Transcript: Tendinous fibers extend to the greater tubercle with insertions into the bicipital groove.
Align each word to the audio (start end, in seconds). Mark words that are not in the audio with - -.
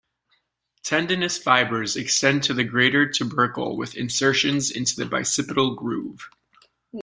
Tendinous 0.81 1.37
fibers 1.37 1.95
extend 1.95 2.41
to 2.45 2.55
the 2.55 2.63
greater 2.63 3.07
tubercle 3.07 3.77
with 3.77 3.93
insertions 3.93 4.71
into 4.71 4.95
the 4.95 5.05
bicipital 5.05 5.75
groove. 5.77 6.27